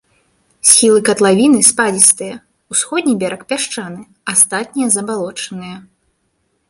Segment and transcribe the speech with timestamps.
[0.69, 2.39] Схілы катлавіны спадзістыя,
[2.75, 4.01] усходні бераг пясчаны,
[4.35, 5.77] астатнія забалочаныя.